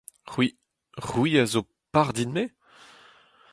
[0.29, 0.47] C’hwi?…
[1.05, 1.31] C’hwi…
[1.41, 1.61] a zo
[1.93, 2.43] par din-me?